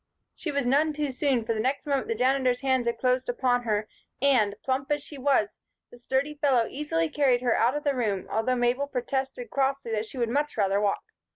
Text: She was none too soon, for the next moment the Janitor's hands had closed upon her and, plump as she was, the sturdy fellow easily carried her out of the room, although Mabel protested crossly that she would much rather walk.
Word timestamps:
She 0.33 0.49
was 0.51 0.65
none 0.65 0.93
too 0.93 1.11
soon, 1.11 1.45
for 1.45 1.53
the 1.53 1.59
next 1.59 1.85
moment 1.85 2.07
the 2.07 2.15
Janitor's 2.15 2.61
hands 2.61 2.87
had 2.87 2.97
closed 2.97 3.29
upon 3.29 3.61
her 3.65 3.87
and, 4.19 4.55
plump 4.63 4.91
as 4.91 5.03
she 5.03 5.19
was, 5.19 5.59
the 5.91 5.99
sturdy 5.99 6.33
fellow 6.33 6.65
easily 6.67 7.07
carried 7.07 7.43
her 7.43 7.55
out 7.55 7.77
of 7.77 7.83
the 7.83 7.93
room, 7.93 8.27
although 8.31 8.55
Mabel 8.55 8.87
protested 8.87 9.51
crossly 9.51 9.91
that 9.91 10.07
she 10.07 10.17
would 10.17 10.29
much 10.29 10.57
rather 10.57 10.81
walk. 10.81 11.03